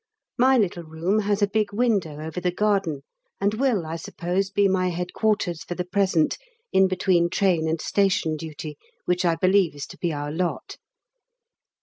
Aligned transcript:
My 0.39 0.57
little 0.57 0.81
room 0.81 1.19
has 1.19 1.43
a 1.43 1.47
big 1.47 1.71
window 1.71 2.25
over 2.25 2.41
the 2.41 2.49
garden, 2.49 3.03
and 3.39 3.53
will, 3.53 3.85
I 3.85 3.97
suppose, 3.97 4.49
be 4.49 4.67
my 4.67 4.89
headquarters 4.89 5.63
for 5.63 5.75
the 5.75 5.85
present 5.85 6.39
in 6.73 6.87
between 6.87 7.29
train 7.29 7.67
and 7.69 7.79
station 7.79 8.35
duty, 8.35 8.79
which 9.05 9.23
I 9.25 9.35
believe 9.35 9.75
is 9.75 9.85
to 9.85 9.99
be 9.99 10.11
our 10.11 10.31
lot. 10.31 10.79